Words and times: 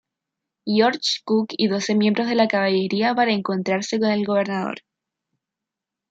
George 0.65 1.21
Cooke 1.27 1.53
y 1.55 1.67
doce 1.67 1.93
miembros 1.93 2.25
de 2.27 2.33
la 2.33 2.47
caballería 2.47 3.13
para 3.13 3.33
encontrarse 3.33 3.99
con 3.99 4.09
el 4.09 4.25
gobernador. 4.25 4.79